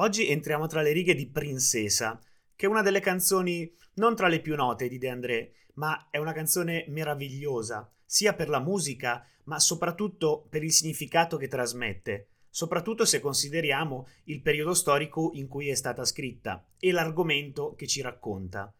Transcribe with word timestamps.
Oggi 0.00 0.30
entriamo 0.30 0.66
tra 0.66 0.80
le 0.80 0.92
righe 0.92 1.14
di 1.14 1.28
Princesa, 1.28 2.18
che 2.56 2.64
è 2.64 2.68
una 2.70 2.80
delle 2.80 3.00
canzoni 3.00 3.70
non 3.96 4.16
tra 4.16 4.28
le 4.28 4.40
più 4.40 4.56
note 4.56 4.88
di 4.88 4.96
De 4.96 5.10
André, 5.10 5.52
ma 5.74 6.08
è 6.10 6.16
una 6.16 6.32
canzone 6.32 6.86
meravigliosa, 6.88 7.92
sia 8.06 8.32
per 8.32 8.48
la 8.48 8.60
musica, 8.60 9.22
ma 9.44 9.58
soprattutto 9.58 10.46
per 10.48 10.62
il 10.62 10.72
significato 10.72 11.36
che 11.36 11.48
trasmette, 11.48 12.28
soprattutto 12.48 13.04
se 13.04 13.20
consideriamo 13.20 14.08
il 14.24 14.40
periodo 14.40 14.72
storico 14.72 15.32
in 15.34 15.48
cui 15.48 15.68
è 15.68 15.74
stata 15.74 16.06
scritta 16.06 16.66
e 16.78 16.92
l'argomento 16.92 17.74
che 17.74 17.86
ci 17.86 18.00
racconta. 18.00 18.72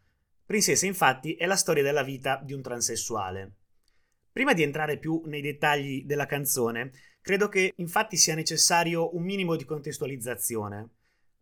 Princesa, 0.43 0.87
infatti, 0.87 1.35
è 1.35 1.45
la 1.45 1.55
storia 1.55 1.83
della 1.83 2.01
vita 2.01 2.41
di 2.43 2.53
un 2.53 2.63
transessuale. 2.63 3.57
Prima 4.31 4.53
di 4.53 4.63
entrare 4.63 4.97
più 4.97 5.21
nei 5.25 5.41
dettagli 5.41 6.03
della 6.03 6.25
canzone, 6.25 6.91
credo 7.21 7.47
che 7.47 7.73
infatti 7.75 8.17
sia 8.17 8.33
necessario 8.33 9.15
un 9.15 9.21
minimo 9.21 9.55
di 9.55 9.65
contestualizzazione. 9.65 10.89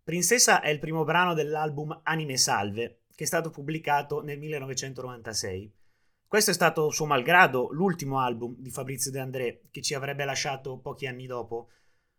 Princesa 0.10 0.62
è 0.62 0.70
il 0.70 0.80
primo 0.80 1.04
brano 1.04 1.36
dell'album 1.36 2.02
Anime 2.02 2.36
Salve, 2.36 3.02
che 3.14 3.26
è 3.26 3.28
stato 3.28 3.52
pubblicato 3.52 4.24
nel 4.24 4.40
1996. 4.40 5.72
Questo 6.26 6.50
è 6.50 6.54
stato 6.56 6.90
suo 6.90 7.06
malgrado 7.06 7.70
l'ultimo 7.74 8.20
album 8.20 8.56
di 8.58 8.72
Fabrizio 8.72 9.12
De 9.12 9.20
André, 9.20 9.62
che 9.70 9.84
ci 9.84 9.94
avrebbe 9.94 10.26
lasciato 10.26 10.80
pochi 10.80 11.06
anni 11.06 11.28
dopo. 11.28 11.70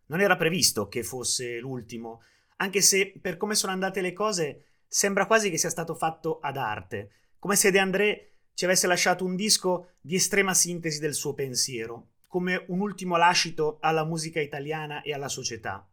Non 0.06 0.20
era 0.20 0.36
previsto 0.36 0.86
che 0.86 1.02
fosse 1.02 1.58
l'ultimo, 1.58 2.20
anche 2.58 2.80
se 2.80 3.18
per 3.20 3.36
come 3.36 3.56
sono 3.56 3.72
andate 3.72 4.00
le 4.00 4.12
cose 4.12 4.66
sembra 4.86 5.26
quasi 5.26 5.50
che 5.50 5.58
sia 5.58 5.68
stato 5.68 5.96
fatto 5.96 6.38
ad 6.38 6.58
arte, 6.58 7.10
come 7.40 7.56
se 7.56 7.72
De 7.72 7.80
André 7.80 8.34
ci 8.54 8.66
avesse 8.66 8.86
lasciato 8.86 9.24
un 9.24 9.34
disco 9.34 9.94
di 10.00 10.14
estrema 10.14 10.54
sintesi 10.54 11.00
del 11.00 11.14
suo 11.14 11.34
pensiero, 11.34 12.10
come 12.28 12.66
un 12.68 12.78
ultimo 12.78 13.16
lascito 13.16 13.78
alla 13.80 14.04
musica 14.04 14.38
italiana 14.38 15.02
e 15.02 15.12
alla 15.12 15.28
società. 15.28 15.90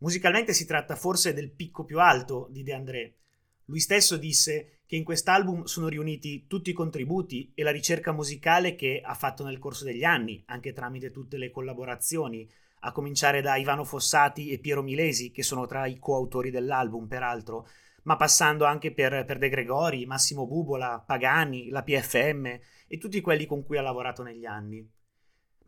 Musicalmente 0.00 0.52
si 0.52 0.64
tratta 0.64 0.94
forse 0.94 1.32
del 1.32 1.50
picco 1.50 1.84
più 1.84 1.98
alto 1.98 2.46
di 2.50 2.62
De 2.62 2.72
André. 2.72 3.16
Lui 3.64 3.80
stesso 3.80 4.16
disse 4.16 4.82
che 4.86 4.94
in 4.94 5.02
quest'album 5.02 5.64
sono 5.64 5.88
riuniti 5.88 6.46
tutti 6.46 6.70
i 6.70 6.72
contributi 6.72 7.50
e 7.52 7.64
la 7.64 7.72
ricerca 7.72 8.12
musicale 8.12 8.76
che 8.76 9.02
ha 9.04 9.14
fatto 9.14 9.44
nel 9.44 9.58
corso 9.58 9.84
degli 9.84 10.04
anni, 10.04 10.42
anche 10.46 10.72
tramite 10.72 11.10
tutte 11.10 11.36
le 11.36 11.50
collaborazioni, 11.50 12.48
a 12.82 12.92
cominciare 12.92 13.42
da 13.42 13.56
Ivano 13.56 13.82
Fossati 13.82 14.50
e 14.50 14.60
Piero 14.60 14.82
Milesi, 14.82 15.32
che 15.32 15.42
sono 15.42 15.66
tra 15.66 15.84
i 15.86 15.98
coautori 15.98 16.50
dell'album, 16.50 17.08
peraltro, 17.08 17.68
ma 18.04 18.14
passando 18.14 18.64
anche 18.64 18.92
per, 18.92 19.24
per 19.24 19.38
De 19.38 19.48
Gregori, 19.48 20.06
Massimo 20.06 20.46
Bubola, 20.46 21.02
Pagani, 21.04 21.70
la 21.70 21.82
PFM 21.82 22.46
e 22.86 22.98
tutti 22.98 23.20
quelli 23.20 23.46
con 23.46 23.64
cui 23.64 23.76
ha 23.76 23.82
lavorato 23.82 24.22
negli 24.22 24.46
anni 24.46 24.88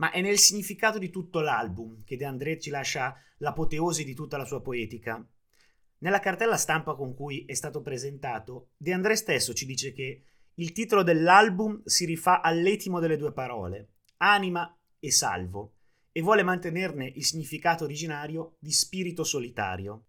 ma 0.01 0.11
è 0.11 0.23
nel 0.23 0.39
significato 0.39 0.99
di 0.99 1.11
tutto 1.11 1.41
l'album 1.41 2.03
che 2.05 2.17
De 2.17 2.25
André 2.25 2.59
ci 2.59 2.71
lascia 2.71 3.15
l'apoteosi 3.39 4.03
di 4.03 4.15
tutta 4.15 4.39
la 4.39 4.47
sua 4.47 4.63
poetica. 4.63 5.25
Nella 5.99 6.21
cartella 6.21 6.57
stampa 6.57 6.95
con 6.95 7.15
cui 7.15 7.45
è 7.45 7.53
stato 7.53 7.83
presentato, 7.83 8.71
De 8.79 8.95
André 8.95 9.15
stesso 9.15 9.53
ci 9.53 9.67
dice 9.67 9.93
che 9.93 10.25
il 10.55 10.73
titolo 10.73 11.03
dell'album 11.03 11.83
si 11.85 12.07
rifà 12.07 12.41
all'etimo 12.41 12.99
delle 12.99 13.19
due 13.19 13.33
parole, 13.33 13.89
anima 14.19 14.75
e 14.99 15.11
salvo, 15.11 15.75
e 16.13 16.23
vuole 16.23 16.43
mantenerne 16.43 17.07
il 17.07 17.25
significato 17.25 17.85
originario 17.85 18.57
di 18.59 18.73
spirito 18.73 19.23
solitario. 19.23 20.07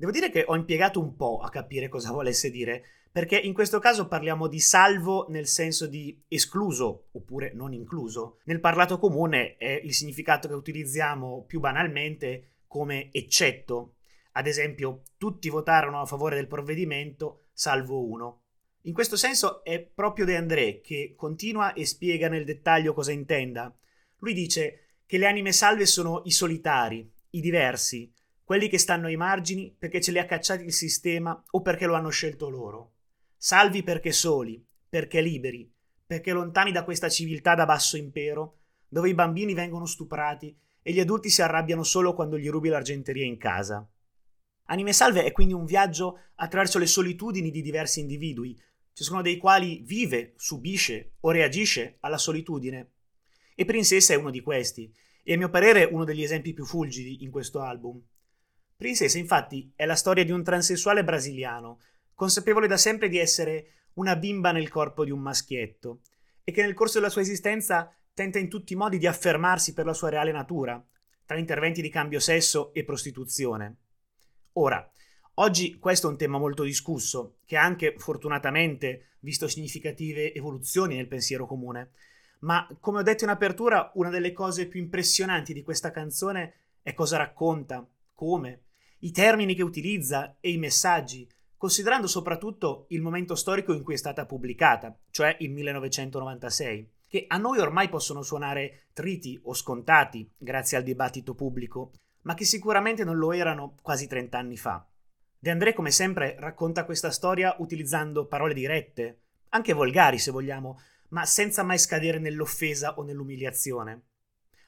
Devo 0.00 0.12
dire 0.12 0.30
che 0.30 0.44
ho 0.46 0.56
impiegato 0.56 0.98
un 0.98 1.14
po' 1.14 1.40
a 1.40 1.50
capire 1.50 1.90
cosa 1.90 2.10
volesse 2.16 2.50
dire, 2.50 2.82
perché 3.12 3.36
in 3.36 3.52
questo 3.52 3.78
caso 3.80 4.08
parliamo 4.08 4.46
di 4.46 4.58
salvo 4.58 5.26
nel 5.28 5.46
senso 5.46 5.86
di 5.86 6.18
escluso 6.26 7.08
oppure 7.12 7.52
non 7.52 7.74
incluso. 7.74 8.38
Nel 8.44 8.60
parlato 8.60 8.98
comune 8.98 9.56
è 9.58 9.78
il 9.84 9.92
significato 9.92 10.48
che 10.48 10.54
utilizziamo 10.54 11.44
più 11.46 11.60
banalmente 11.60 12.60
come 12.66 13.10
eccetto. 13.12 13.96
Ad 14.32 14.46
esempio, 14.46 15.02
tutti 15.18 15.50
votarono 15.50 16.00
a 16.00 16.06
favore 16.06 16.36
del 16.36 16.46
provvedimento, 16.46 17.48
salvo 17.52 18.02
uno. 18.02 18.44
In 18.84 18.94
questo 18.94 19.18
senso 19.18 19.62
è 19.62 19.80
proprio 19.80 20.24
De 20.24 20.34
André 20.34 20.80
che 20.80 21.12
continua 21.14 21.74
e 21.74 21.84
spiega 21.84 22.30
nel 22.30 22.46
dettaglio 22.46 22.94
cosa 22.94 23.12
intenda. 23.12 23.70
Lui 24.20 24.32
dice 24.32 24.94
che 25.04 25.18
le 25.18 25.26
anime 25.26 25.52
salve 25.52 25.84
sono 25.84 26.22
i 26.24 26.30
solitari, 26.30 27.06
i 27.32 27.40
diversi, 27.42 28.10
quelli 28.50 28.68
che 28.68 28.78
stanno 28.78 29.06
ai 29.06 29.14
margini 29.14 29.72
perché 29.78 30.00
ce 30.00 30.10
li 30.10 30.18
ha 30.18 30.24
cacciati 30.24 30.64
il 30.64 30.72
sistema 30.72 31.40
o 31.50 31.62
perché 31.62 31.86
lo 31.86 31.94
hanno 31.94 32.08
scelto 32.08 32.48
loro 32.48 32.94
salvi 33.36 33.84
perché 33.84 34.10
soli, 34.10 34.60
perché 34.88 35.20
liberi, 35.20 35.72
perché 36.04 36.32
lontani 36.32 36.72
da 36.72 36.82
questa 36.82 37.08
civiltà 37.08 37.54
da 37.54 37.64
basso 37.64 37.96
impero, 37.96 38.58
dove 38.88 39.08
i 39.08 39.14
bambini 39.14 39.54
vengono 39.54 39.86
stuprati 39.86 40.54
e 40.82 40.92
gli 40.92 40.98
adulti 40.98 41.30
si 41.30 41.42
arrabbiano 41.42 41.84
solo 41.84 42.12
quando 42.12 42.36
gli 42.36 42.50
rubi 42.50 42.68
l'argenteria 42.70 43.24
in 43.24 43.38
casa. 43.38 43.88
Anime 44.64 44.92
Salve 44.92 45.22
è 45.22 45.30
quindi 45.30 45.54
un 45.54 45.64
viaggio 45.64 46.18
attraverso 46.34 46.80
le 46.80 46.86
solitudini 46.86 47.52
di 47.52 47.62
diversi 47.62 48.00
individui, 48.00 48.60
ciascuno 48.92 49.22
dei 49.22 49.36
quali 49.36 49.80
vive, 49.86 50.34
subisce 50.36 51.12
o 51.20 51.30
reagisce 51.30 51.98
alla 52.00 52.18
solitudine. 52.18 52.94
E 53.54 53.64
Princesa 53.64 54.12
è 54.12 54.16
uno 54.16 54.30
di 54.30 54.40
questi, 54.40 54.92
e 55.22 55.34
a 55.34 55.36
mio 55.36 55.50
parere 55.50 55.84
uno 55.84 56.02
degli 56.02 56.24
esempi 56.24 56.52
più 56.52 56.66
fulgidi 56.66 57.22
in 57.22 57.30
questo 57.30 57.60
album. 57.60 58.02
Princesa, 58.80 59.18
infatti, 59.18 59.70
è 59.76 59.84
la 59.84 59.94
storia 59.94 60.24
di 60.24 60.30
un 60.30 60.42
transessuale 60.42 61.04
brasiliano 61.04 61.80
consapevole 62.14 62.66
da 62.66 62.78
sempre 62.78 63.10
di 63.10 63.18
essere 63.18 63.88
una 63.96 64.16
bimba 64.16 64.52
nel 64.52 64.70
corpo 64.70 65.04
di 65.04 65.10
un 65.10 65.20
maschietto 65.20 66.00
e 66.42 66.50
che 66.50 66.62
nel 66.62 66.72
corso 66.72 66.98
della 66.98 67.10
sua 67.10 67.20
esistenza 67.20 67.94
tenta 68.14 68.38
in 68.38 68.48
tutti 68.48 68.72
i 68.72 68.76
modi 68.76 68.96
di 68.96 69.06
affermarsi 69.06 69.74
per 69.74 69.84
la 69.84 69.92
sua 69.92 70.08
reale 70.08 70.32
natura, 70.32 70.82
tra 71.26 71.36
interventi 71.36 71.82
di 71.82 71.90
cambio 71.90 72.20
sesso 72.20 72.72
e 72.72 72.82
prostituzione. 72.82 73.76
Ora, 74.54 74.90
oggi 75.34 75.78
questo 75.78 76.06
è 76.06 76.10
un 76.10 76.16
tema 76.16 76.38
molto 76.38 76.62
discusso, 76.62 77.36
che 77.44 77.58
ha 77.58 77.62
anche 77.62 77.96
fortunatamente 77.98 79.16
visto 79.20 79.46
significative 79.46 80.32
evoluzioni 80.32 80.96
nel 80.96 81.06
pensiero 81.06 81.44
comune, 81.46 81.90
ma 82.40 82.66
come 82.80 83.00
ho 83.00 83.02
detto 83.02 83.24
in 83.24 83.30
apertura, 83.30 83.90
una 83.96 84.08
delle 84.08 84.32
cose 84.32 84.68
più 84.68 84.80
impressionanti 84.80 85.52
di 85.52 85.62
questa 85.62 85.90
canzone 85.90 86.54
è 86.80 86.94
cosa 86.94 87.18
racconta, 87.18 87.86
come, 88.14 88.62
i 89.00 89.12
termini 89.12 89.54
che 89.54 89.62
utilizza 89.62 90.36
e 90.40 90.50
i 90.50 90.58
messaggi, 90.58 91.28
considerando 91.56 92.06
soprattutto 92.06 92.86
il 92.88 93.00
momento 93.00 93.34
storico 93.34 93.72
in 93.72 93.82
cui 93.82 93.94
è 93.94 93.98
stata 93.98 94.26
pubblicata, 94.26 94.94
cioè 95.10 95.36
il 95.40 95.50
1996, 95.50 96.90
che 97.06 97.24
a 97.26 97.38
noi 97.38 97.58
ormai 97.58 97.88
possono 97.88 98.22
suonare 98.22 98.88
triti 98.92 99.38
o 99.44 99.54
scontati 99.54 100.30
grazie 100.36 100.76
al 100.76 100.82
dibattito 100.82 101.34
pubblico, 101.34 101.92
ma 102.22 102.34
che 102.34 102.44
sicuramente 102.44 103.04
non 103.04 103.16
lo 103.16 103.32
erano 103.32 103.74
quasi 103.82 104.06
30 104.06 104.38
anni 104.38 104.56
fa. 104.56 104.86
De 105.38 105.50
André, 105.50 105.72
come 105.72 105.90
sempre, 105.90 106.36
racconta 106.38 106.84
questa 106.84 107.10
storia 107.10 107.56
utilizzando 107.58 108.26
parole 108.26 108.52
dirette, 108.52 109.22
anche 109.50 109.72
volgari 109.72 110.18
se 110.18 110.30
vogliamo, 110.30 110.78
ma 111.08 111.24
senza 111.24 111.62
mai 111.62 111.78
scadere 111.78 112.18
nell'offesa 112.18 112.96
o 112.96 113.02
nell'umiliazione. 113.02 114.09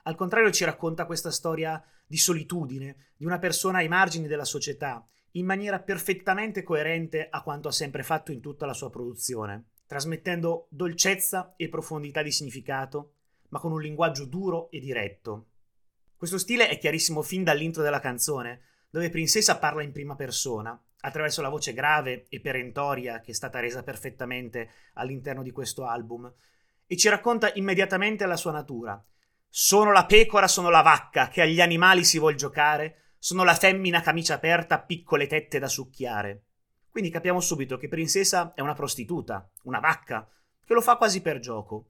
Al 0.03 0.17
contrario 0.17 0.51
ci 0.51 0.65
racconta 0.65 1.07
questa 1.07 1.31
storia 1.31 1.83
di 2.07 2.17
solitudine, 2.17 3.13
di 3.17 3.25
una 3.25 3.39
persona 3.39 3.79
ai 3.79 3.89
margini 3.89 4.27
della 4.27 4.45
società, 4.45 5.07
in 5.33 5.47
maniera 5.47 5.81
perfettamente 5.81 6.63
coerente 6.63 7.29
a 7.31 7.43
quanto 7.43 7.69
ha 7.69 7.73
sempre 7.73 8.03
fatto 8.03 8.33
in 8.33 8.41
tutta 8.41 8.67
la 8.67 8.75
sua 8.75 8.91
produzione, 8.91 9.67
trasmettendo 9.87 10.67
dolcezza 10.71 11.55
e 11.57 11.69
profondità 11.69 12.23
di 12.23 12.33
significato, 12.33 13.15
ma 13.51 13.59
con 13.61 13.73
un 13.73 13.81
linguaggio 13.81 14.25
duro 14.25 14.71
e 14.71 14.81
diretto. 14.81 15.47
Questo 16.17 16.39
stile 16.39 16.69
è 16.69 16.79
chiarissimo 16.79 17.23
fin 17.23 17.45
dall'intro 17.45 17.83
della 17.83 18.01
canzone, 18.01 18.63
dove 18.91 19.11
Princesa 19.11 19.59
parla 19.59 19.83
in 19.83 19.93
prima 19.93 20.17
persona, 20.17 20.79
attraverso 21.01 21.43
la 21.43 21.49
voce 21.49 21.73
grave 21.73 22.27
e 22.29 22.41
perentoria 22.41 23.21
che 23.21 23.31
è 23.31 23.34
stata 23.34 23.61
resa 23.61 23.83
perfettamente 23.83 24.71
all'interno 24.95 25.43
di 25.43 25.51
questo 25.51 25.87
album, 25.87 26.33
e 26.87 26.97
ci 26.97 27.09
racconta 27.09 27.53
immediatamente 27.55 28.27
la 28.27 28.37
sua 28.37 28.53
natura. 28.53 29.03
Sono 29.55 29.93
la 29.93 30.07
pecora, 30.07 30.49
sono 30.49 30.71
la 30.71 30.81
vacca, 30.81 31.29
che 31.29 31.43
agli 31.43 31.61
animali 31.61 32.05
si 32.05 32.19
vuol 32.19 32.37
giocare, 32.37 33.17
sono 33.19 33.45
la 33.45 33.55
femmina 33.55 34.01
camicia 34.01 34.33
aperta, 34.33 34.81
piccole 34.81 35.27
tette 35.27 35.59
da 35.59 35.69
succhiare. 35.69 36.45
Quindi 36.89 37.10
capiamo 37.10 37.39
subito 37.39 37.77
che 37.77 37.87
Princesa 37.87 38.54
è 38.54 38.63
una 38.63 38.72
prostituta, 38.72 39.47
una 39.65 39.78
vacca, 39.78 40.27
che 40.65 40.72
lo 40.72 40.81
fa 40.81 40.97
quasi 40.97 41.21
per 41.21 41.39
gioco. 41.39 41.84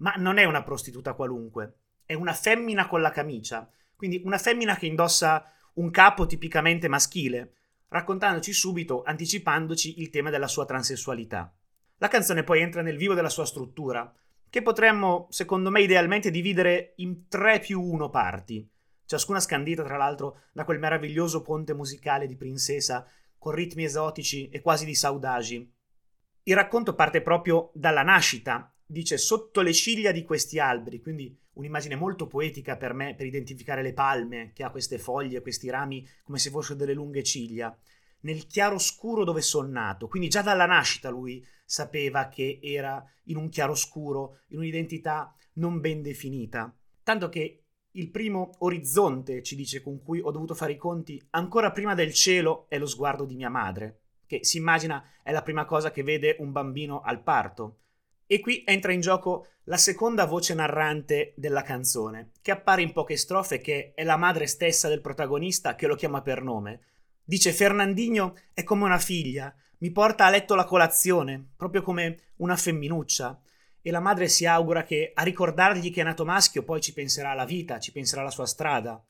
Ma 0.00 0.12
non 0.18 0.36
è 0.36 0.44
una 0.44 0.62
prostituta 0.62 1.14
qualunque, 1.14 1.78
è 2.04 2.12
una 2.12 2.34
femmina 2.34 2.86
con 2.86 3.00
la 3.00 3.10
camicia, 3.10 3.66
quindi 3.96 4.20
una 4.22 4.36
femmina 4.36 4.76
che 4.76 4.84
indossa 4.84 5.50
un 5.76 5.90
capo 5.90 6.26
tipicamente 6.26 6.86
maschile, 6.86 7.54
raccontandoci 7.88 8.52
subito, 8.52 9.02
anticipandoci 9.04 10.02
il 10.02 10.10
tema 10.10 10.28
della 10.28 10.48
sua 10.48 10.66
transessualità. 10.66 11.50
La 11.96 12.08
canzone 12.08 12.44
poi 12.44 12.60
entra 12.60 12.82
nel 12.82 12.98
vivo 12.98 13.14
della 13.14 13.30
sua 13.30 13.46
struttura, 13.46 14.14
che 14.50 14.62
potremmo, 14.62 15.28
secondo 15.30 15.70
me, 15.70 15.80
idealmente 15.80 16.30
dividere 16.30 16.94
in 16.96 17.28
tre 17.28 17.60
più 17.60 17.80
uno 17.80 18.10
parti. 18.10 18.68
Ciascuna 19.06 19.40
scandita 19.40 19.82
tra 19.84 19.96
l'altro 19.96 20.42
da 20.52 20.64
quel 20.64 20.78
meraviglioso 20.78 21.40
ponte 21.40 21.72
musicale 21.72 22.26
di 22.26 22.36
Princesa 22.36 23.06
con 23.38 23.52
ritmi 23.52 23.84
esotici 23.84 24.48
e 24.48 24.60
quasi 24.60 24.84
di 24.84 24.94
saudagi. 24.94 25.72
Il 26.42 26.54
racconto 26.54 26.94
parte 26.94 27.22
proprio 27.22 27.70
dalla 27.74 28.02
nascita, 28.02 28.72
dice 28.84 29.18
sotto 29.18 29.62
le 29.62 29.72
ciglia 29.72 30.10
di 30.10 30.24
questi 30.24 30.58
alberi, 30.58 31.00
quindi 31.00 31.36
un'immagine 31.54 31.94
molto 31.94 32.26
poetica 32.26 32.76
per 32.76 32.92
me 32.92 33.14
per 33.14 33.26
identificare 33.26 33.82
le 33.82 33.92
palme 33.92 34.50
che 34.52 34.64
ha 34.64 34.70
queste 34.70 34.98
foglie, 34.98 35.42
questi 35.42 35.70
rami 35.70 36.06
come 36.22 36.38
se 36.38 36.50
fossero 36.50 36.76
delle 36.76 36.94
lunghe 36.94 37.22
ciglia, 37.22 37.76
nel 38.20 38.46
chiaro 38.46 38.78
scuro 38.78 39.24
dove 39.24 39.40
sono 39.40 39.68
nato. 39.68 40.08
Quindi 40.08 40.28
già 40.28 40.42
dalla 40.42 40.66
nascita 40.66 41.08
lui 41.08 41.44
sapeva 41.64 42.28
che 42.28 42.58
era 42.62 43.04
in 43.24 43.36
un 43.36 43.48
chiaro 43.48 43.74
scuro, 43.74 44.40
in 44.48 44.58
un'identità 44.58 45.34
non 45.54 45.80
ben 45.80 46.02
definita. 46.02 46.74
Tanto 47.02 47.28
che 47.28 47.64
il 47.92 48.10
primo 48.10 48.50
orizzonte, 48.58 49.42
ci 49.42 49.56
dice, 49.56 49.82
con 49.82 50.00
cui 50.02 50.20
ho 50.20 50.30
dovuto 50.30 50.54
fare 50.54 50.72
i 50.72 50.76
conti, 50.76 51.20
ancora 51.30 51.72
prima 51.72 51.94
del 51.94 52.12
cielo, 52.12 52.66
è 52.68 52.78
lo 52.78 52.86
sguardo 52.86 53.24
di 53.24 53.34
mia 53.34 53.48
madre, 53.48 54.02
che 54.26 54.44
si 54.44 54.58
immagina 54.58 55.02
è 55.22 55.32
la 55.32 55.42
prima 55.42 55.64
cosa 55.64 55.90
che 55.90 56.02
vede 56.02 56.36
un 56.38 56.52
bambino 56.52 57.00
al 57.00 57.22
parto. 57.22 57.78
E 58.26 58.38
qui 58.38 58.62
entra 58.64 58.92
in 58.92 59.00
gioco 59.00 59.46
la 59.64 59.76
seconda 59.76 60.24
voce 60.24 60.54
narrante 60.54 61.34
della 61.36 61.62
canzone, 61.62 62.30
che 62.40 62.52
appare 62.52 62.82
in 62.82 62.92
poche 62.92 63.16
strofe, 63.16 63.60
che 63.60 63.92
è 63.92 64.04
la 64.04 64.16
madre 64.16 64.46
stessa 64.46 64.88
del 64.88 65.00
protagonista 65.00 65.74
che 65.74 65.88
lo 65.88 65.96
chiama 65.96 66.22
per 66.22 66.42
nome. 66.42 66.80
Dice 67.30 67.52
Fernandinho 67.52 68.36
è 68.52 68.64
come 68.64 68.82
una 68.82 68.98
figlia, 68.98 69.54
mi 69.78 69.92
porta 69.92 70.26
a 70.26 70.30
letto 70.30 70.56
la 70.56 70.64
colazione, 70.64 71.50
proprio 71.56 71.80
come 71.80 72.32
una 72.38 72.56
femminuccia 72.56 73.40
e 73.80 73.92
la 73.92 74.00
madre 74.00 74.26
si 74.26 74.46
augura 74.46 74.82
che 74.82 75.12
a 75.14 75.22
ricordargli 75.22 75.92
che 75.92 76.00
è 76.00 76.04
nato 76.04 76.24
maschio 76.24 76.64
poi 76.64 76.80
ci 76.80 76.92
penserà 76.92 77.30
alla 77.30 77.44
vita, 77.44 77.78
ci 77.78 77.92
penserà 77.92 78.22
alla 78.22 78.32
sua 78.32 78.46
strada. 78.46 79.00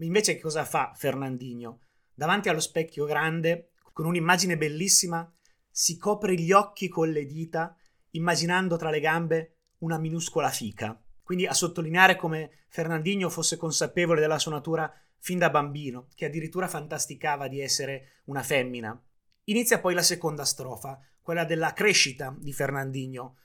Invece 0.00 0.34
che 0.34 0.40
cosa 0.40 0.64
fa 0.64 0.92
Fernandinho? 0.96 1.82
Davanti 2.12 2.48
allo 2.48 2.58
specchio 2.58 3.04
grande, 3.04 3.70
con 3.92 4.06
un'immagine 4.06 4.56
bellissima, 4.56 5.32
si 5.70 5.96
copre 5.98 6.34
gli 6.34 6.50
occhi 6.50 6.88
con 6.88 7.12
le 7.12 7.26
dita, 7.26 7.76
immaginando 8.10 8.74
tra 8.74 8.90
le 8.90 8.98
gambe 8.98 9.58
una 9.82 9.98
minuscola 9.98 10.48
fica. 10.48 11.00
Quindi 11.28 11.46
a 11.46 11.52
sottolineare 11.52 12.16
come 12.16 12.64
Fernandinho 12.68 13.28
fosse 13.28 13.58
consapevole 13.58 14.18
della 14.18 14.38
sua 14.38 14.52
natura 14.52 14.90
fin 15.18 15.36
da 15.36 15.50
bambino, 15.50 16.08
che 16.14 16.24
addirittura 16.24 16.68
fantasticava 16.68 17.48
di 17.48 17.60
essere 17.60 18.22
una 18.28 18.42
femmina. 18.42 18.98
Inizia 19.44 19.78
poi 19.78 19.92
la 19.92 20.00
seconda 20.00 20.46
strofa, 20.46 20.98
quella 21.20 21.44
della 21.44 21.74
crescita 21.74 22.34
di 22.34 22.50
Fernandinho, 22.54 23.36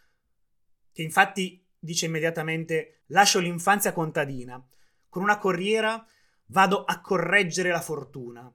che 0.94 1.02
infatti 1.02 1.62
dice 1.78 2.06
immediatamente 2.06 3.02
lascio 3.08 3.40
l'infanzia 3.40 3.92
contadina, 3.92 4.66
con 5.10 5.22
una 5.22 5.38
corriera 5.38 6.08
vado 6.46 6.86
a 6.86 7.02
correggere 7.02 7.70
la 7.70 7.82
fortuna. 7.82 8.50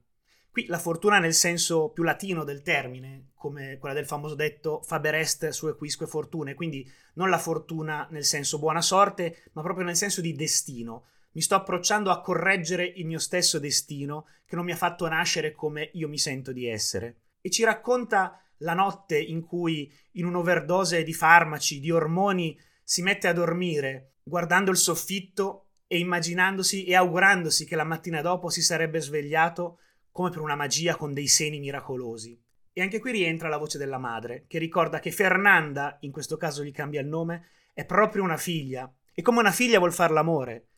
Qui 0.58 0.66
la 0.66 0.80
fortuna 0.80 1.20
nel 1.20 1.34
senso 1.34 1.90
più 1.90 2.02
latino 2.02 2.42
del 2.42 2.62
termine, 2.62 3.28
come 3.36 3.78
quella 3.78 3.94
del 3.94 4.08
famoso 4.08 4.34
detto 4.34 4.82
faber 4.82 5.14
est 5.14 5.50
sue 5.50 5.76
quisque 5.76 6.08
fortune, 6.08 6.54
quindi 6.54 6.84
non 7.14 7.30
la 7.30 7.38
fortuna 7.38 8.08
nel 8.10 8.24
senso 8.24 8.58
buona 8.58 8.80
sorte, 8.80 9.44
ma 9.52 9.62
proprio 9.62 9.84
nel 9.84 9.94
senso 9.94 10.20
di 10.20 10.34
destino. 10.34 11.04
Mi 11.34 11.42
sto 11.42 11.54
approcciando 11.54 12.10
a 12.10 12.20
correggere 12.20 12.84
il 12.84 13.06
mio 13.06 13.20
stesso 13.20 13.60
destino 13.60 14.26
che 14.44 14.56
non 14.56 14.64
mi 14.64 14.72
ha 14.72 14.76
fatto 14.76 15.06
nascere 15.06 15.52
come 15.52 15.90
io 15.92 16.08
mi 16.08 16.18
sento 16.18 16.50
di 16.50 16.66
essere. 16.66 17.18
E 17.40 17.50
ci 17.50 17.62
racconta 17.62 18.42
la 18.56 18.74
notte 18.74 19.16
in 19.16 19.44
cui 19.44 19.88
in 20.14 20.24
un'overdose 20.24 21.04
di 21.04 21.14
farmaci, 21.14 21.78
di 21.78 21.92
ormoni, 21.92 22.58
si 22.82 23.02
mette 23.02 23.28
a 23.28 23.32
dormire 23.32 24.14
guardando 24.24 24.72
il 24.72 24.76
soffitto 24.76 25.66
e 25.86 26.00
immaginandosi 26.00 26.84
e 26.84 26.96
augurandosi 26.96 27.64
che 27.64 27.76
la 27.76 27.84
mattina 27.84 28.22
dopo 28.22 28.48
si 28.48 28.60
sarebbe 28.60 29.00
svegliato 29.00 29.78
come 30.18 30.30
per 30.30 30.40
una 30.40 30.56
magia 30.56 30.96
con 30.96 31.14
dei 31.14 31.28
seni 31.28 31.60
miracolosi. 31.60 32.36
E 32.72 32.82
anche 32.82 32.98
qui 32.98 33.12
rientra 33.12 33.48
la 33.48 33.56
voce 33.56 33.78
della 33.78 33.98
madre, 33.98 34.46
che 34.48 34.58
ricorda 34.58 34.98
che 34.98 35.12
Fernanda, 35.12 35.96
in 36.00 36.10
questo 36.10 36.36
caso 36.36 36.64
gli 36.64 36.72
cambia 36.72 37.00
il 37.00 37.06
nome, 37.06 37.50
è 37.72 37.84
proprio 37.84 38.24
una 38.24 38.36
figlia, 38.36 38.92
e 39.14 39.22
come 39.22 39.38
una 39.38 39.52
figlia 39.52 39.78
vuol 39.78 39.92
far 39.92 40.10
l'amore. 40.10 40.70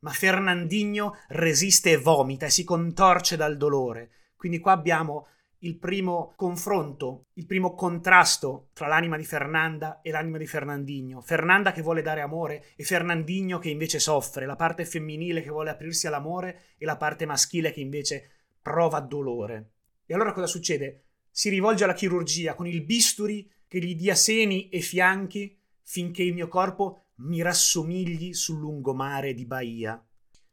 Ma 0.00 0.10
Fernandinho 0.10 1.16
resiste 1.28 1.92
e 1.92 1.96
vomita 1.96 2.44
e 2.44 2.50
si 2.50 2.62
contorce 2.62 3.36
dal 3.36 3.56
dolore. 3.56 4.10
Quindi 4.36 4.58
qua 4.58 4.72
abbiamo 4.72 5.28
il 5.60 5.78
primo 5.78 6.34
confronto, 6.36 7.28
il 7.36 7.46
primo 7.46 7.72
contrasto 7.72 8.68
tra 8.74 8.86
l'anima 8.86 9.16
di 9.16 9.24
Fernanda 9.24 10.02
e 10.02 10.10
l'anima 10.10 10.36
di 10.36 10.46
Fernandinho. 10.46 11.22
Fernanda 11.22 11.72
che 11.72 11.80
vuole 11.80 12.02
dare 12.02 12.20
amore 12.20 12.66
e 12.76 12.84
Fernandinho 12.84 13.58
che 13.58 13.70
invece 13.70 13.98
soffre, 13.98 14.44
la 14.44 14.56
parte 14.56 14.84
femminile 14.84 15.40
che 15.40 15.48
vuole 15.48 15.70
aprirsi 15.70 16.06
all'amore 16.06 16.64
e 16.76 16.84
la 16.84 16.98
parte 16.98 17.24
maschile 17.24 17.72
che 17.72 17.80
invece 17.80 18.43
prova 18.64 19.00
dolore. 19.00 19.72
E 20.06 20.14
allora 20.14 20.32
cosa 20.32 20.46
succede? 20.46 21.02
Si 21.30 21.50
rivolge 21.50 21.84
alla 21.84 21.92
chirurgia 21.92 22.54
con 22.54 22.66
il 22.66 22.82
bisturi 22.82 23.46
che 23.68 23.78
gli 23.78 23.94
dia 23.94 24.14
seni 24.14 24.70
e 24.70 24.80
fianchi 24.80 25.60
finché 25.82 26.22
il 26.22 26.32
mio 26.32 26.48
corpo 26.48 27.08
mi 27.16 27.42
rassomigli 27.42 28.32
sul 28.32 28.60
lungomare 28.60 29.34
di 29.34 29.44
Bahia. 29.44 30.02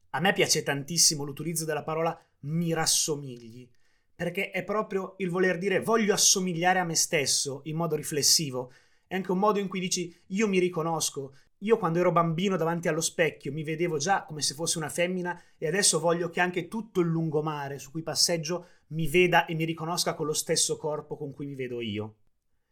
A 0.09 0.19
me 0.19 0.33
piace 0.33 0.61
tantissimo 0.61 1.23
l'utilizzo 1.23 1.63
della 1.63 1.83
parola 1.83 2.19
mi 2.41 2.73
rassomigli 2.73 3.69
perché 4.13 4.51
è 4.51 4.63
proprio 4.63 5.15
il 5.17 5.29
voler 5.29 5.57
dire 5.57 5.79
voglio 5.79 6.13
assomigliare 6.13 6.79
a 6.79 6.83
me 6.83 6.95
stesso 6.95 7.61
in 7.63 7.77
modo 7.77 7.95
riflessivo. 7.95 8.73
È 9.07 9.15
anche 9.15 9.31
un 9.31 9.39
modo 9.39 9.57
in 9.57 9.69
cui 9.69 9.79
dici 9.79 10.13
io 10.27 10.49
mi 10.49 10.59
riconosco. 10.59 11.33
Io 11.63 11.77
quando 11.77 11.99
ero 11.99 12.11
bambino 12.11 12.57
davanti 12.57 12.87
allo 12.87 13.01
specchio 13.01 13.51
mi 13.51 13.63
vedevo 13.63 13.97
già 13.97 14.23
come 14.23 14.41
se 14.41 14.55
fosse 14.55 14.79
una 14.79 14.89
femmina 14.89 15.39
e 15.59 15.67
adesso 15.67 15.99
voglio 15.99 16.29
che 16.29 16.39
anche 16.39 16.67
tutto 16.67 17.01
il 17.01 17.07
lungomare 17.07 17.77
su 17.77 17.91
cui 17.91 18.01
passeggio 18.01 18.67
mi 18.87 19.07
veda 19.07 19.45
e 19.45 19.53
mi 19.53 19.65
riconosca 19.65 20.15
con 20.15 20.25
lo 20.25 20.33
stesso 20.33 20.77
corpo 20.77 21.15
con 21.15 21.33
cui 21.33 21.45
mi 21.45 21.53
vedo 21.53 21.79
io. 21.79 22.15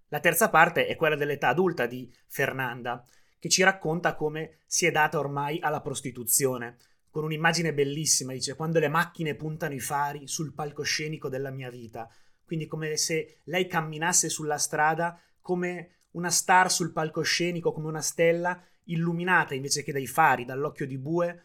La 0.07 0.19
terza 0.19 0.49
parte 0.49 0.87
è 0.87 0.95
quella 0.95 1.15
dell'età 1.15 1.49
adulta 1.49 1.85
di 1.85 2.11
Fernanda, 2.25 3.05
che 3.37 3.47
ci 3.47 3.61
racconta 3.61 4.15
come 4.15 4.57
si 4.65 4.87
è 4.87 4.91
data 4.91 5.19
ormai 5.19 5.59
alla 5.59 5.81
prostituzione, 5.81 6.77
con 7.11 7.23
un'immagine 7.23 7.75
bellissima, 7.75 8.33
dice 8.33 8.55
quando 8.55 8.79
le 8.79 8.87
macchine 8.87 9.35
puntano 9.35 9.75
i 9.75 9.79
fari 9.79 10.27
sul 10.27 10.51
palcoscenico 10.53 11.29
della 11.29 11.51
mia 11.51 11.69
vita, 11.69 12.09
quindi 12.43 12.65
come 12.65 12.97
se 12.97 13.37
lei 13.43 13.67
camminasse 13.67 14.29
sulla 14.29 14.57
strada 14.57 15.19
come 15.41 15.98
una 16.11 16.29
star 16.29 16.71
sul 16.71 16.91
palcoscenico, 16.91 17.71
come 17.71 17.87
una 17.87 18.01
stella 18.01 18.61
illuminata 18.85 19.53
invece 19.53 19.83
che 19.83 19.91
dai 19.91 20.07
fari, 20.07 20.45
dall'occhio 20.45 20.87
di 20.87 20.97
bue, 20.97 21.43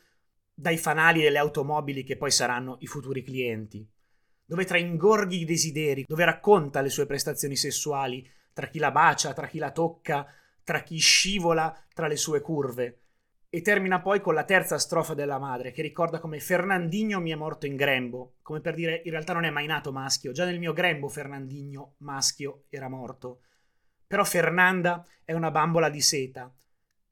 dai 0.54 0.76
fanali 0.78 1.20
delle 1.20 1.38
automobili 1.38 2.04
che 2.04 2.16
poi 2.16 2.30
saranno 2.30 2.76
i 2.80 2.86
futuri 2.86 3.22
clienti, 3.22 3.86
dove 4.44 4.64
tra 4.64 4.78
ingorghi 4.78 5.40
i 5.40 5.44
desideri, 5.44 6.04
dove 6.06 6.24
racconta 6.24 6.80
le 6.80 6.90
sue 6.90 7.06
prestazioni 7.06 7.56
sessuali, 7.56 8.26
tra 8.52 8.68
chi 8.68 8.78
la 8.78 8.90
bacia, 8.90 9.32
tra 9.32 9.46
chi 9.46 9.58
la 9.58 9.72
tocca, 9.72 10.26
tra 10.62 10.82
chi 10.82 10.98
scivola 10.98 11.76
tra 11.92 12.06
le 12.06 12.16
sue 12.16 12.40
curve, 12.40 13.00
e 13.54 13.60
termina 13.60 14.00
poi 14.00 14.20
con 14.20 14.34
la 14.34 14.42
terza 14.42 14.78
strofa 14.78 15.14
della 15.14 15.38
madre 15.38 15.70
che 15.70 15.80
ricorda 15.80 16.18
come 16.18 16.40
Fernandinho 16.40 17.20
mi 17.20 17.30
è 17.30 17.36
morto 17.36 17.66
in 17.66 17.76
grembo, 17.76 18.34
come 18.42 18.60
per 18.60 18.74
dire 18.74 19.02
in 19.04 19.12
realtà 19.12 19.32
non 19.32 19.44
è 19.44 19.50
mai 19.50 19.66
nato 19.66 19.92
maschio, 19.92 20.32
già 20.32 20.44
nel 20.44 20.58
mio 20.58 20.72
grembo 20.72 21.08
Fernandinho 21.08 21.94
maschio 21.98 22.64
era 22.68 22.88
morto. 22.88 23.42
Però 24.14 24.22
Fernanda 24.24 25.04
è 25.24 25.32
una 25.32 25.50
bambola 25.50 25.88
di 25.88 26.00
seta. 26.00 26.48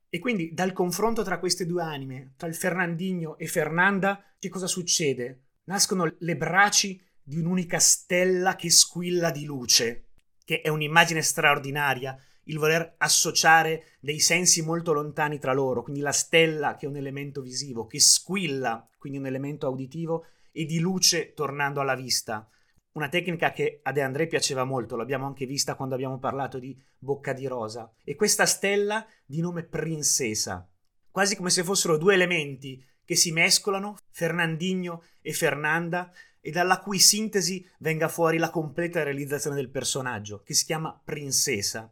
E 0.09 0.21
quindi 0.21 0.54
dal 0.54 0.73
confronto 0.73 1.25
tra 1.25 1.40
queste 1.40 1.66
due 1.66 1.82
anime, 1.82 2.35
tra 2.37 2.47
il 2.47 2.54
Fernandinho 2.54 3.37
e 3.38 3.49
Fernanda, 3.49 4.23
che 4.38 4.49
cosa 4.49 4.68
succede? 4.68 5.47
Nascono 5.64 6.14
le 6.16 6.37
braci 6.37 7.02
di 7.21 7.38
un'unica 7.38 7.80
stella 7.80 8.54
che 8.54 8.71
squilla 8.71 9.32
di 9.32 9.44
luce, 9.44 10.11
che 10.44 10.61
è 10.61 10.68
un'immagine 10.68 11.23
straordinaria 11.23 12.16
il 12.44 12.59
voler 12.59 12.94
associare 12.99 13.97
dei 13.99 14.21
sensi 14.21 14.62
molto 14.62 14.92
lontani 14.92 15.40
tra 15.40 15.52
loro, 15.52 15.82
quindi 15.82 16.02
la 16.02 16.12
stella 16.12 16.76
che 16.76 16.87
è 16.87 16.88
un 16.88 16.94
elemento 16.94 17.40
visivo, 17.40 17.88
che 17.88 17.99
squilla, 17.99 18.88
quindi 18.97 19.18
un 19.18 19.26
elemento 19.26 19.68
uditivo, 19.68 20.26
e 20.52 20.66
di 20.66 20.78
luce 20.78 21.32
tornando 21.35 21.80
alla 21.80 21.97
vista. 21.97 22.49
Una 22.92 23.08
tecnica 23.08 23.52
che 23.52 23.80
a 23.82 23.92
De 23.92 24.02
André 24.02 24.26
piaceva 24.26 24.64
molto, 24.64 24.96
l'abbiamo 24.96 25.26
anche 25.26 25.46
vista 25.46 25.76
quando 25.76 25.94
abbiamo 25.94 26.18
parlato 26.18 26.58
di 26.58 26.78
Bocca 26.99 27.32
di 27.32 27.46
Rosa. 27.46 27.90
E 28.04 28.14
questa 28.14 28.44
stella 28.44 29.06
di 29.25 29.40
nome 29.40 29.62
Princesa, 29.62 30.68
quasi 31.11 31.34
come 31.34 31.49
se 31.49 31.64
fossero 31.64 31.96
due 31.96 32.12
elementi 32.12 32.84
che 33.04 33.16
si 33.16 33.32
mescolano, 33.32 33.96
Fernandinho 34.11 35.04
e 35.22 35.32
Fernanda, 35.32 36.12
e 36.40 36.50
dalla 36.50 36.80
cui 36.80 36.99
sintesi 36.99 37.66
venga 37.78 38.08
fuori 38.08 38.37
la 38.37 38.50
completa 38.50 39.02
realizzazione 39.02 39.56
del 39.56 39.70
personaggio, 39.70 40.42
che 40.42 40.52
si 40.52 40.66
chiama 40.66 41.00
Princesa. 41.02 41.90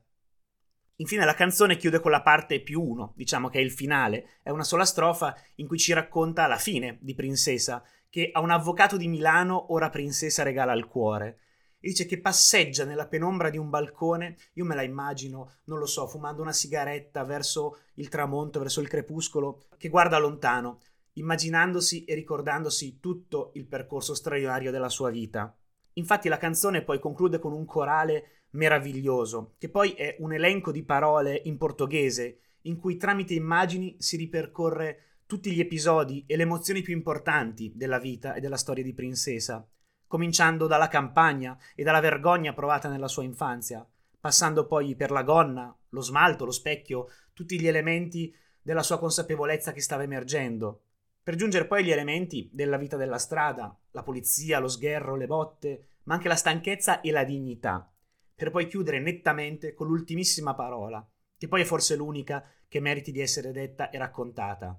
Infine 0.96 1.24
la 1.24 1.34
canzone 1.34 1.78
chiude 1.78 2.00
con 2.00 2.10
la 2.10 2.20
parte 2.20 2.60
più 2.60 2.82
uno, 2.82 3.14
diciamo 3.16 3.48
che 3.48 3.58
è 3.58 3.62
il 3.62 3.72
finale, 3.72 4.40
è 4.42 4.50
una 4.50 4.64
sola 4.64 4.84
strofa 4.84 5.34
in 5.56 5.66
cui 5.66 5.78
ci 5.78 5.94
racconta 5.94 6.46
la 6.46 6.58
fine 6.58 6.98
di 7.00 7.14
Princesa, 7.14 7.82
che 8.10 8.30
a 8.32 8.40
un 8.40 8.50
avvocato 8.50 8.96
di 8.96 9.08
Milano 9.08 9.72
ora 9.72 9.88
Princesa 9.88 10.42
regala 10.42 10.72
il 10.72 10.86
cuore. 10.86 11.38
E 11.80 11.88
dice 11.88 12.04
che 12.04 12.20
passeggia 12.20 12.84
nella 12.84 13.06
penombra 13.06 13.48
di 13.48 13.56
un 13.56 13.70
balcone, 13.70 14.36
io 14.54 14.66
me 14.66 14.74
la 14.74 14.82
immagino, 14.82 15.54
non 15.64 15.78
lo 15.78 15.86
so, 15.86 16.06
fumando 16.06 16.42
una 16.42 16.52
sigaretta 16.52 17.24
verso 17.24 17.78
il 17.94 18.08
tramonto, 18.08 18.58
verso 18.58 18.82
il 18.82 18.88
crepuscolo, 18.88 19.62
che 19.78 19.88
guarda 19.88 20.18
lontano, 20.18 20.80
immaginandosi 21.14 22.04
e 22.04 22.14
ricordandosi 22.14 22.98
tutto 23.00 23.52
il 23.54 23.66
percorso 23.66 24.14
straordinario 24.14 24.70
della 24.70 24.90
sua 24.90 25.08
vita. 25.08 25.56
Infatti 25.94 26.28
la 26.28 26.36
canzone 26.36 26.82
poi 26.82 26.98
conclude 26.98 27.38
con 27.38 27.52
un 27.52 27.64
corale 27.64 28.42
meraviglioso, 28.50 29.54
che 29.56 29.70
poi 29.70 29.92
è 29.92 30.16
un 30.18 30.34
elenco 30.34 30.72
di 30.72 30.82
parole 30.82 31.40
in 31.44 31.56
portoghese, 31.56 32.38
in 32.62 32.76
cui 32.76 32.96
tramite 32.96 33.34
immagini 33.34 33.96
si 33.98 34.16
ripercorre 34.16 35.09
tutti 35.30 35.52
gli 35.52 35.60
episodi 35.60 36.24
e 36.26 36.34
le 36.34 36.42
emozioni 36.42 36.82
più 36.82 36.92
importanti 36.92 37.70
della 37.76 38.00
vita 38.00 38.34
e 38.34 38.40
della 38.40 38.56
storia 38.56 38.82
di 38.82 38.92
Princesa, 38.92 39.64
cominciando 40.08 40.66
dalla 40.66 40.88
campagna 40.88 41.56
e 41.76 41.84
dalla 41.84 42.00
vergogna 42.00 42.52
provata 42.52 42.88
nella 42.88 43.06
sua 43.06 43.22
infanzia, 43.22 43.88
passando 44.18 44.66
poi 44.66 44.96
per 44.96 45.12
la 45.12 45.22
gonna, 45.22 45.72
lo 45.90 46.00
smalto, 46.00 46.44
lo 46.44 46.50
specchio, 46.50 47.06
tutti 47.32 47.60
gli 47.60 47.68
elementi 47.68 48.34
della 48.60 48.82
sua 48.82 48.98
consapevolezza 48.98 49.70
che 49.70 49.80
stava 49.80 50.02
emergendo, 50.02 50.86
per 51.22 51.36
giungere 51.36 51.68
poi 51.68 51.82
agli 51.82 51.92
elementi 51.92 52.50
della 52.52 52.76
vita 52.76 52.96
della 52.96 53.18
strada, 53.18 53.78
la 53.92 54.02
polizia, 54.02 54.58
lo 54.58 54.66
sgherro, 54.66 55.14
le 55.14 55.28
botte, 55.28 55.84
ma 56.06 56.14
anche 56.14 56.26
la 56.26 56.34
stanchezza 56.34 57.02
e 57.02 57.12
la 57.12 57.22
dignità, 57.22 57.88
per 58.34 58.50
poi 58.50 58.66
chiudere 58.66 58.98
nettamente 58.98 59.74
con 59.74 59.86
l'ultimissima 59.86 60.56
parola, 60.56 61.08
che 61.38 61.46
poi 61.46 61.60
è 61.60 61.64
forse 61.64 61.94
l'unica 61.94 62.44
che 62.66 62.80
meriti 62.80 63.12
di 63.12 63.20
essere 63.20 63.52
detta 63.52 63.90
e 63.90 63.98
raccontata. 63.98 64.76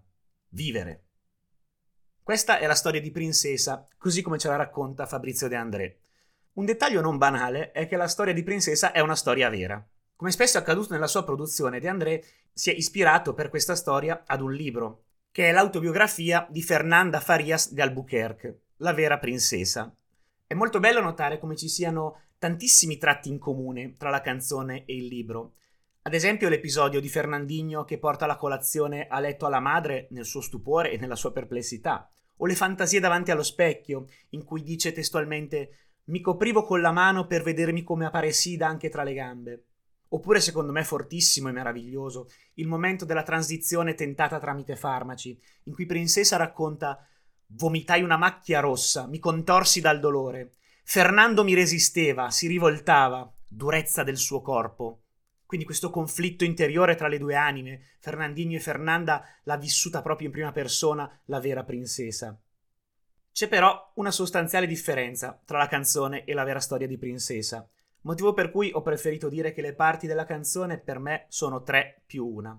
Vivere. 0.53 1.03
Questa 2.22 2.60
è 2.60 2.67
la 2.67 2.75
storia 2.75 3.00
di 3.00 3.10
Princesa, 3.10 3.88
così 3.98 4.22
come 4.22 4.38
ce 4.38 4.50
la 4.50 4.58
racconta 4.58 5.05
Fabrizio 5.05 5.48
De 5.48 5.55
André. 5.55 6.00
Un 6.53 6.65
dettaglio 6.65 7.00
non 7.00 7.17
banale 7.17 7.72
è 7.72 7.88
che 7.88 7.96
la 7.96 8.10
storia 8.10 8.34
di 8.34 8.43
Princesa 8.43 8.91
è 8.91 9.00
una 9.00 9.15
storia 9.15 9.50
vera. 9.50 9.81
Come 10.13 10.31
spesso 10.31 10.58
è 10.58 10.62
accaduto 10.62 10.91
nella 10.91 11.08
sua 11.08 11.24
produzione, 11.24 11.79
De 11.79 11.88
André 11.88 12.25
si 12.51 12.70
è 12.70 12.74
ispirato 12.74 13.34
per 13.34 13.48
questa 13.48 13.75
storia 13.75 14.24
ad 14.25 14.41
un 14.41 14.51
libro, 14.51 15.05
che 15.31 15.48
è 15.48 15.53
l'autobiografia 15.53 16.46
di 16.50 16.62
Fernanda 16.62 17.22
Farias 17.22 17.72
de 17.72 17.81
Albuquerque, 17.81 18.60
la 18.77 18.91
vera 18.91 19.20
princesa. 19.20 19.96
È 20.46 20.53
molto 20.53 20.81
bello 20.81 21.00
notare 21.00 21.39
come 21.39 21.55
ci 21.55 21.70
siano 21.70 22.24
tantissimi 22.38 22.98
tratti 22.98 23.29
in 23.29 23.39
comune 23.39 23.96
tra 23.96 24.10
la 24.10 24.20
canzone 24.20 24.84
e 24.84 24.98
il 24.98 25.05
libro. 25.05 25.53
Ad 26.03 26.15
esempio 26.15 26.50
l'episodio 26.50 27.00
di 27.00 27.10
Fernandinho 27.10 27.84
che 27.86 28.00
porta 28.00 28.25
la 28.25 28.36
colazione 28.36 29.05
a 29.08 29.20
letto 29.20 29.46
alla 29.46 29.60
madre 29.60 30.08
nel 30.10 30.25
suo 30.25 30.41
stupore 30.41 30.91
e 30.91 30.98
nella 30.98 31.15
sua 31.15 31.31
perplessità, 31.31 32.10
o 32.38 32.48
le 32.48 32.55
fantasie 32.55 33.00
davanti 33.00 33.29
allo 33.29 33.43
specchio, 33.43 34.08
in 34.29 34.43
cui 34.43 34.63
dice 34.63 34.93
testualmente 34.93 35.91
mi 36.05 36.20
coprivo 36.20 36.63
con 36.63 36.81
la 36.81 36.91
mano 36.91 37.27
per 37.27 37.43
vedermi 37.43 37.84
come 37.84 38.08
apparesida 38.08 38.67
anche 38.67 38.89
tra 38.89 39.03
le 39.03 39.13
gambe. 39.13 39.65
Oppure, 40.10 40.39
secondo 40.39 40.72
me, 40.72 40.84
fortissimo 40.84 41.50
e 41.50 41.51
meraviglioso, 41.51 42.29
il 42.55 42.67
momento 42.67 43.05
della 43.05 43.22
transizione 43.22 43.93
tentata 43.93 44.39
tramite 44.39 44.75
farmaci, 44.75 45.39
in 45.65 45.74
cui 45.74 45.86
Princesa 45.86 46.36
racconta 46.36 47.05
Vomitai 47.53 48.01
una 48.01 48.17
macchia 48.17 48.60
rossa, 48.60 49.05
mi 49.05 49.20
contorsi 49.20 49.81
dal 49.81 50.00
dolore. 50.00 50.53
Fernando 50.84 51.43
mi 51.43 51.53
resisteva, 51.53 52.31
si 52.31 52.48
rivoltava, 52.48 53.31
durezza 53.48 54.03
del 54.03 54.17
suo 54.17 54.41
corpo. 54.41 55.00
Quindi 55.51 55.67
questo 55.67 55.89
conflitto 55.89 56.46
interiore 56.46 56.96
tra 56.96 57.10
le 57.10 57.17
due 57.17 57.36
anime, 57.36 57.81
Fernandinho 58.00 58.55
e 58.55 58.62
Fernanda, 58.62 59.22
l'ha 59.43 59.58
vissuta 59.58 60.01
proprio 60.01 60.27
in 60.27 60.31
prima 60.31 60.53
persona 60.53 61.20
la 61.25 61.41
vera 61.41 61.65
princesa. 61.65 62.39
C'è 63.34 63.50
però 63.50 63.91
una 63.96 64.12
sostanziale 64.12 64.65
differenza 64.65 65.38
tra 65.43 65.58
la 65.58 65.67
canzone 65.67 66.24
e 66.24 66.34
la 66.34 66.46
vera 66.46 66.62
storia 66.62 66.88
di 66.88 66.98
Princesa, 66.98 67.70
motivo 68.03 68.31
per 68.31 68.50
cui 68.50 68.72
ho 68.74 68.81
preferito 68.81 69.27
dire 69.27 69.51
che 69.51 69.60
le 69.60 69.74
parti 69.74 70.08
della 70.08 70.24
canzone 70.24 70.79
per 70.79 71.00
me 71.00 71.25
sono 71.27 71.63
tre 71.63 72.03
più 72.05 72.25
una. 72.25 72.58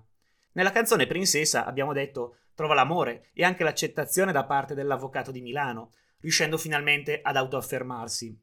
Nella 0.51 0.71
canzone 0.71 1.07
Princesa, 1.07 1.65
abbiamo 1.65 1.93
detto, 1.93 2.41
trova 2.53 2.75
l'amore 2.75 3.29
e 3.33 3.43
anche 3.43 3.63
l'accettazione 3.63 4.31
da 4.31 4.45
parte 4.45 4.75
dell'avvocato 4.75 5.31
di 5.31 5.41
Milano, 5.41 5.93
riuscendo 6.19 6.59
finalmente 6.59 7.21
ad 7.23 7.37
autoaffermarsi. 7.37 8.39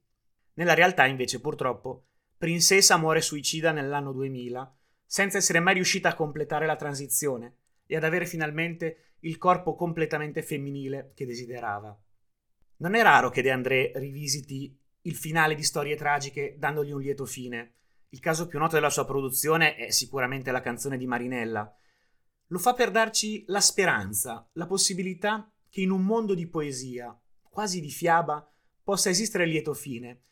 Nella 0.54 0.74
realtà, 0.74 1.06
invece, 1.06 1.40
purtroppo, 1.40 2.06
Princesa 2.40 2.96
muore 2.96 3.20
suicida 3.20 3.70
nell'anno 3.70 4.12
2000, 4.12 4.74
senza 5.04 5.36
essere 5.36 5.60
mai 5.60 5.74
riuscita 5.74 6.08
a 6.08 6.14
completare 6.14 6.64
la 6.64 6.74
transizione 6.74 7.56
e 7.84 7.96
ad 7.96 8.02
avere 8.02 8.24
finalmente 8.24 9.16
il 9.20 9.36
corpo 9.36 9.74
completamente 9.74 10.42
femminile 10.42 11.12
che 11.14 11.26
desiderava. 11.26 11.94
Non 12.78 12.94
è 12.94 13.02
raro 13.02 13.28
che 13.28 13.42
De 13.42 13.50
André 13.50 13.92
rivisiti 13.96 14.74
il 15.02 15.16
finale 15.16 15.54
di 15.54 15.62
storie 15.62 15.96
tragiche 15.96 16.56
dandogli 16.56 16.92
un 16.92 17.02
lieto 17.02 17.26
fine. 17.26 17.74
Il 18.08 18.20
caso 18.20 18.46
più 18.46 18.58
noto 18.58 18.76
della 18.76 18.88
sua 18.88 19.04
produzione 19.04 19.74
è 19.74 19.90
sicuramente 19.90 20.50
la 20.50 20.62
canzone 20.62 20.96
di 20.96 21.06
Marinella. 21.06 21.70
Lo 22.46 22.58
fa 22.58 22.72
per 22.72 22.90
darci 22.90 23.44
la 23.48 23.60
speranza, 23.60 24.48
la 24.54 24.66
possibilità 24.66 25.52
che 25.68 25.82
in 25.82 25.90
un 25.90 26.06
mondo 26.06 26.34
di 26.34 26.48
poesia, 26.48 27.14
quasi 27.50 27.82
di 27.82 27.90
fiaba, 27.90 28.50
possa 28.82 29.10
esistere 29.10 29.44
il 29.44 29.50
lieto 29.50 29.74
fine 29.74 30.22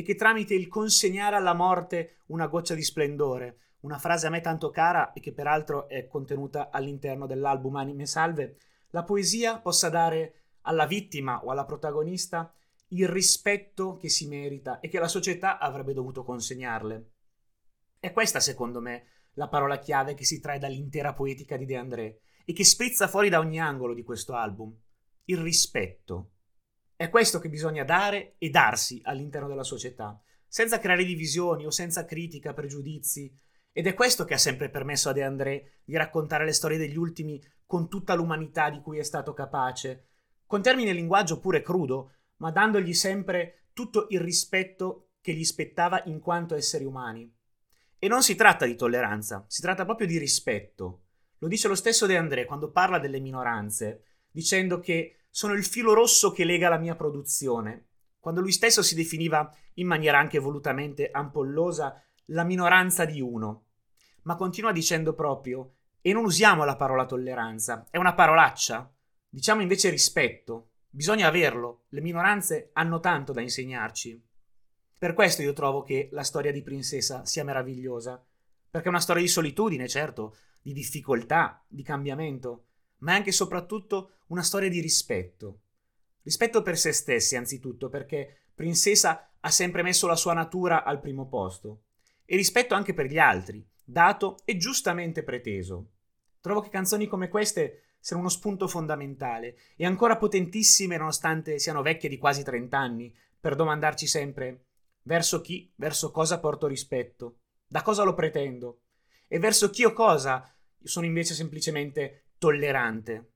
e 0.00 0.02
che 0.02 0.14
tramite 0.14 0.54
il 0.54 0.66
consegnare 0.66 1.36
alla 1.36 1.52
morte 1.52 2.20
una 2.28 2.46
goccia 2.46 2.74
di 2.74 2.82
splendore, 2.82 3.58
una 3.80 3.98
frase 3.98 4.26
a 4.26 4.30
me 4.30 4.40
tanto 4.40 4.70
cara 4.70 5.12
e 5.12 5.20
che 5.20 5.34
peraltro 5.34 5.88
è 5.88 6.06
contenuta 6.06 6.70
all'interno 6.70 7.26
dell'album 7.26 7.76
Anime 7.76 8.06
Salve, 8.06 8.56
la 8.92 9.04
poesia 9.04 9.58
possa 9.58 9.90
dare 9.90 10.44
alla 10.62 10.86
vittima 10.86 11.44
o 11.44 11.50
alla 11.50 11.66
protagonista 11.66 12.50
il 12.88 13.08
rispetto 13.08 13.98
che 13.98 14.08
si 14.08 14.26
merita 14.26 14.80
e 14.80 14.88
che 14.88 14.98
la 14.98 15.06
società 15.06 15.58
avrebbe 15.58 15.92
dovuto 15.92 16.24
consegnarle. 16.24 17.10
È 17.98 18.10
questa, 18.10 18.40
secondo 18.40 18.80
me, 18.80 19.04
la 19.34 19.48
parola 19.48 19.78
chiave 19.78 20.14
che 20.14 20.24
si 20.24 20.40
trae 20.40 20.58
dall'intera 20.58 21.12
poetica 21.12 21.58
di 21.58 21.66
De 21.66 21.76
André 21.76 22.20
e 22.46 22.54
che 22.54 22.64
sprizza 22.64 23.06
fuori 23.06 23.28
da 23.28 23.38
ogni 23.38 23.60
angolo 23.60 23.92
di 23.92 24.02
questo 24.02 24.32
album. 24.32 24.74
Il 25.26 25.36
rispetto. 25.36 26.30
È 27.00 27.08
questo 27.08 27.38
che 27.38 27.48
bisogna 27.48 27.82
dare 27.82 28.34
e 28.36 28.50
darsi 28.50 29.00
all'interno 29.04 29.48
della 29.48 29.62
società, 29.62 30.20
senza 30.46 30.78
creare 30.78 31.02
divisioni 31.02 31.64
o 31.64 31.70
senza 31.70 32.04
critica, 32.04 32.52
pregiudizi. 32.52 33.34
Ed 33.72 33.86
è 33.86 33.94
questo 33.94 34.26
che 34.26 34.34
ha 34.34 34.38
sempre 34.38 34.68
permesso 34.68 35.08
a 35.08 35.12
De 35.14 35.22
André 35.22 35.80
di 35.82 35.96
raccontare 35.96 36.44
le 36.44 36.52
storie 36.52 36.76
degli 36.76 36.98
ultimi 36.98 37.42
con 37.64 37.88
tutta 37.88 38.12
l'umanità 38.12 38.68
di 38.68 38.82
cui 38.82 38.98
è 38.98 39.02
stato 39.02 39.32
capace, 39.32 40.08
con 40.44 40.60
termini 40.60 40.90
e 40.90 40.92
linguaggio 40.92 41.40
pure 41.40 41.62
crudo, 41.62 42.16
ma 42.36 42.50
dandogli 42.50 42.92
sempre 42.92 43.68
tutto 43.72 44.08
il 44.10 44.20
rispetto 44.20 45.12
che 45.22 45.32
gli 45.32 45.44
spettava 45.44 46.02
in 46.04 46.20
quanto 46.20 46.54
esseri 46.54 46.84
umani. 46.84 47.34
E 47.98 48.08
non 48.08 48.22
si 48.22 48.34
tratta 48.34 48.66
di 48.66 48.76
tolleranza, 48.76 49.46
si 49.48 49.62
tratta 49.62 49.86
proprio 49.86 50.06
di 50.06 50.18
rispetto. 50.18 51.04
Lo 51.38 51.48
dice 51.48 51.66
lo 51.66 51.76
stesso 51.76 52.04
De 52.04 52.18
André 52.18 52.44
quando 52.44 52.70
parla 52.70 52.98
delle 52.98 53.20
minoranze, 53.20 54.02
dicendo 54.30 54.80
che 54.80 55.19
sono 55.30 55.54
il 55.54 55.64
filo 55.64 55.94
rosso 55.94 56.32
che 56.32 56.44
lega 56.44 56.68
la 56.68 56.78
mia 56.78 56.96
produzione. 56.96 57.86
Quando 58.18 58.40
lui 58.40 58.52
stesso 58.52 58.82
si 58.82 58.94
definiva, 58.94 59.50
in 59.74 59.86
maniera 59.86 60.18
anche 60.18 60.38
volutamente 60.38 61.10
ampollosa, 61.10 62.02
la 62.26 62.44
minoranza 62.44 63.04
di 63.04 63.20
uno. 63.20 63.66
Ma 64.22 64.36
continua 64.36 64.72
dicendo 64.72 65.14
proprio, 65.14 65.74
e 66.02 66.12
non 66.12 66.24
usiamo 66.24 66.64
la 66.64 66.76
parola 66.76 67.06
tolleranza, 67.06 67.86
è 67.90 67.96
una 67.96 68.14
parolaccia. 68.14 68.92
Diciamo 69.28 69.62
invece 69.62 69.90
rispetto. 69.90 70.70
Bisogna 70.90 71.28
averlo, 71.28 71.84
le 71.90 72.00
minoranze 72.00 72.70
hanno 72.72 72.98
tanto 72.98 73.32
da 73.32 73.40
insegnarci. 73.40 74.20
Per 74.98 75.14
questo 75.14 75.40
io 75.42 75.52
trovo 75.52 75.82
che 75.82 76.08
la 76.12 76.24
storia 76.24 76.52
di 76.52 76.62
Princesa 76.62 77.24
sia 77.24 77.44
meravigliosa, 77.44 78.22
perché 78.70 78.86
è 78.86 78.90
una 78.90 79.00
storia 79.00 79.22
di 79.22 79.28
solitudine, 79.28 79.88
certo, 79.88 80.36
di 80.60 80.72
difficoltà, 80.72 81.64
di 81.66 81.82
cambiamento, 81.82 82.69
ma 83.00 83.12
è 83.12 83.16
anche 83.16 83.30
e 83.30 83.32
soprattutto 83.32 84.12
una 84.28 84.42
storia 84.42 84.68
di 84.68 84.80
rispetto. 84.80 85.60
Rispetto 86.22 86.62
per 86.62 86.78
se 86.78 86.92
stessi, 86.92 87.36
anzitutto, 87.36 87.88
perché 87.88 88.48
Princesa 88.54 89.32
ha 89.40 89.50
sempre 89.50 89.82
messo 89.82 90.06
la 90.06 90.16
sua 90.16 90.34
natura 90.34 90.84
al 90.84 91.00
primo 91.00 91.28
posto, 91.28 91.84
e 92.24 92.36
rispetto 92.36 92.74
anche 92.74 92.94
per 92.94 93.06
gli 93.06 93.18
altri, 93.18 93.66
dato 93.82 94.36
e 94.44 94.56
giustamente 94.56 95.22
preteso. 95.22 95.92
Trovo 96.40 96.60
che 96.60 96.68
canzoni 96.68 97.06
come 97.06 97.28
queste 97.28 97.96
siano 97.98 98.22
uno 98.22 98.30
spunto 98.30 98.68
fondamentale 98.68 99.56
e 99.76 99.84
ancora 99.84 100.16
potentissime 100.16 100.96
nonostante 100.96 101.58
siano 101.58 101.82
vecchie 101.82 102.08
di 102.08 102.18
quasi 102.18 102.42
30 102.42 102.78
anni, 102.78 103.14
per 103.40 103.56
domandarci 103.56 104.06
sempre 104.06 104.66
verso 105.02 105.40
chi, 105.40 105.72
verso 105.76 106.10
cosa 106.10 106.38
porto 106.38 106.66
rispetto, 106.66 107.40
da 107.66 107.82
cosa 107.82 108.02
lo 108.02 108.14
pretendo, 108.14 108.82
e 109.26 109.38
verso 109.38 109.70
chi 109.70 109.84
o 109.84 109.92
cosa 109.92 110.54
sono 110.82 111.06
invece 111.06 111.34
semplicemente 111.34 112.29
tollerante. 112.40 113.32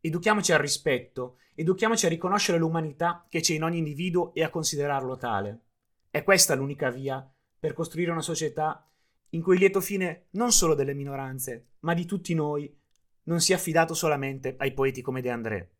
Educhiamoci 0.00 0.52
al 0.52 0.58
rispetto, 0.58 1.38
educhiamoci 1.54 2.04
a 2.04 2.08
riconoscere 2.08 2.58
l'umanità 2.58 3.24
che 3.28 3.38
c'è 3.38 3.54
in 3.54 3.62
ogni 3.62 3.78
individuo 3.78 4.34
e 4.34 4.42
a 4.42 4.50
considerarlo 4.50 5.16
tale. 5.16 5.66
È 6.10 6.24
questa 6.24 6.56
l'unica 6.56 6.90
via 6.90 7.24
per 7.60 7.74
costruire 7.74 8.10
una 8.10 8.20
società 8.20 8.84
in 9.30 9.40
cui 9.40 9.54
il 9.54 9.60
lieto 9.60 9.80
fine 9.80 10.26
non 10.30 10.50
solo 10.50 10.74
delle 10.74 10.94
minoranze, 10.94 11.74
ma 11.80 11.94
di 11.94 12.06
tutti 12.06 12.34
noi, 12.34 12.76
non 13.24 13.40
sia 13.40 13.54
affidato 13.54 13.94
solamente 13.94 14.56
ai 14.58 14.72
poeti 14.72 15.00
come 15.00 15.20
De 15.20 15.30
André. 15.30 15.76